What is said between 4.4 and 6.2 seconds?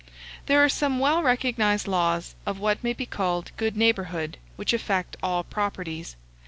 which affect all properties.